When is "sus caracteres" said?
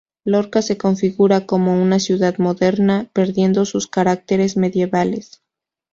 3.65-4.57